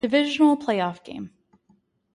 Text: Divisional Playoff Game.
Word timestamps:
Divisional 0.03 0.57
Playoff 0.57 1.03
Game. 1.03 1.29